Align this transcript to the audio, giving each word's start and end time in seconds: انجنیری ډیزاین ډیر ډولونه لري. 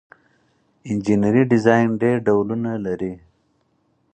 انجنیری 0.89 1.43
ډیزاین 1.51 1.89
ډیر 2.01 2.15
ډولونه 2.25 2.71
لري. 2.85 3.13